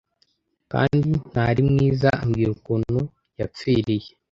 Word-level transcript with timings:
kandi 0.71 1.09
ntari 1.31 1.61
mwiza 1.69 2.09
ambwira 2.23 2.49
ukuntu 2.57 2.97
yapfiriye 3.39 4.09